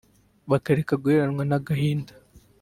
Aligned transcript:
bakareka 0.49 0.93
guheranwa 1.03 1.43
n’agahinda 1.49 2.13